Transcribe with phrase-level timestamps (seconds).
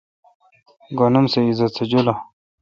[0.97, 2.13] گن اُم سہ عزت سہ جولہ۔